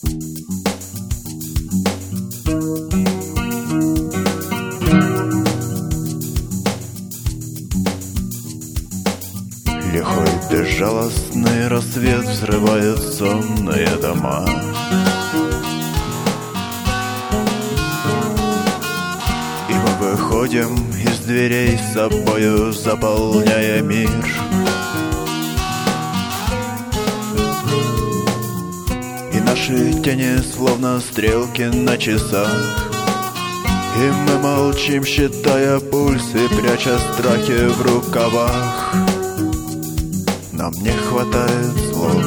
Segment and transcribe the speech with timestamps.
[0.00, 0.14] Лихой
[10.48, 14.46] безжалостный рассвет взрывает сонные дома.
[19.68, 24.08] И мы выходим из дверей с собою, заполняя мир
[29.58, 32.92] наши тени словно стрелки на часах.
[33.96, 38.94] И мы молчим, считая пульс и пряча страхи в рукавах.
[40.52, 42.24] Нам не хватает слов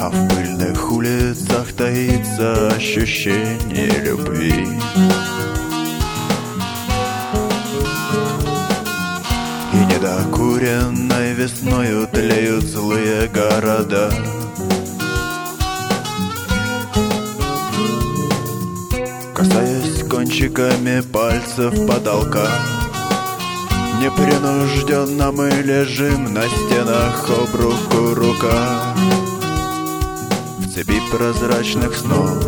[0.00, 4.66] А в пыльных улицах таится ощущение любви.
[9.72, 14.10] И недокуренной весною тлеют злые города
[20.50, 22.46] кончиками пальцев потолка.
[24.00, 28.94] Непринужденно мы лежим на стенах об руку рука.
[30.58, 32.44] В цепи прозрачных снов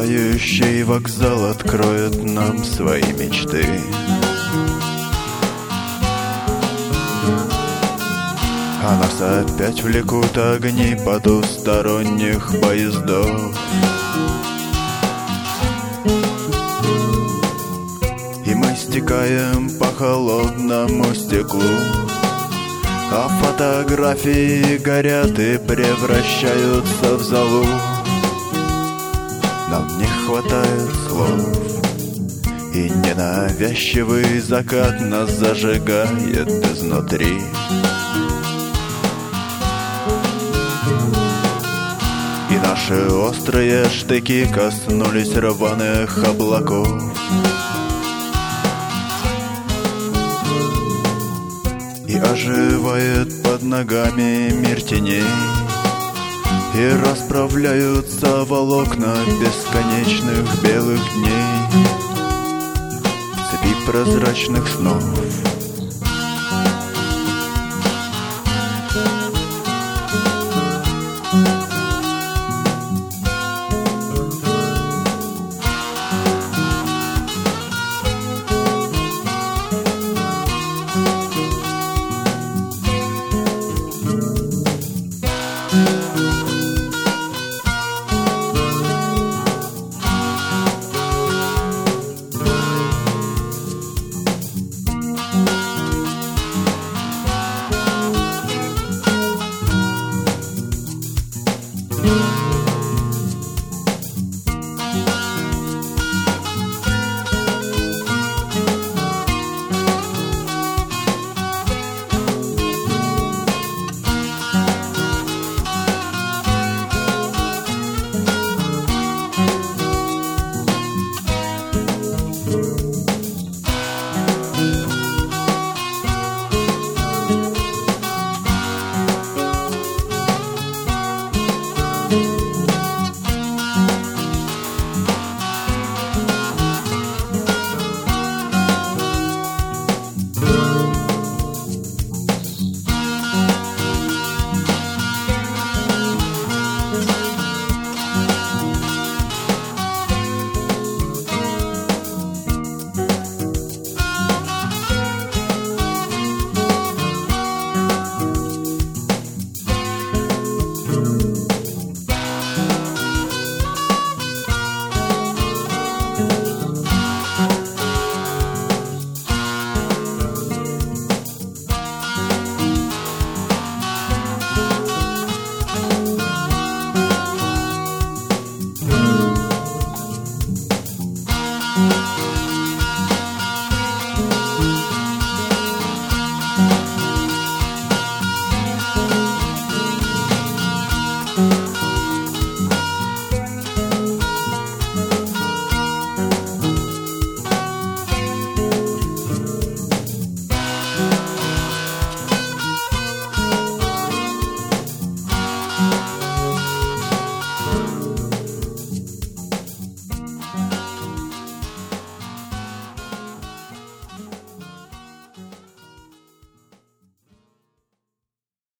[0.00, 3.64] остывающий вокзал откроет нам свои мечты.
[8.82, 13.54] А нас опять влекут огни потусторонних поездов.
[18.46, 21.60] И мы стекаем по холодному стеклу.
[23.12, 27.66] А фотографии горят и превращаются в золу
[29.70, 31.40] нам не хватает слов.
[32.74, 37.40] И ненавязчивый закат нас зажигает изнутри.
[42.50, 46.88] И наши острые штыки коснулись рваных облаков.
[52.08, 55.22] И оживает под ногами мир теней
[56.74, 61.84] и расправляются волокна бесконечных белых дней.
[63.50, 65.02] Цепи прозрачных снов